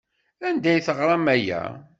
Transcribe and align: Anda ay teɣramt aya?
Anda 0.47 0.69
ay 0.71 0.81
teɣramt 0.85 1.29
aya? 1.35 1.61